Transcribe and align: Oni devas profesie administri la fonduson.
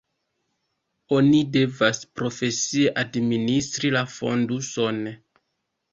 Oni 1.17 1.41
devas 1.57 2.01
profesie 2.21 2.95
administri 3.05 3.95
la 3.99 4.03
fonduson. 4.19 5.03